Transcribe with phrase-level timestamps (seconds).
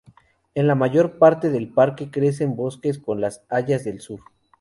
[0.55, 4.21] En la mayor parte del parque crecen bosques con las Hayas del sur.